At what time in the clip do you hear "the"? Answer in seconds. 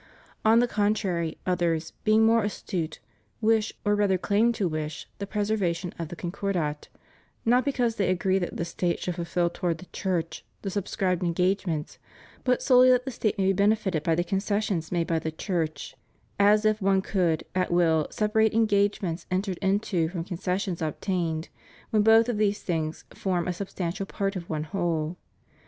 0.57-0.67, 5.19-5.27, 6.07-6.15, 8.57-8.65, 9.77-9.85, 10.63-10.71, 13.05-13.11, 14.15-14.23, 15.19-15.29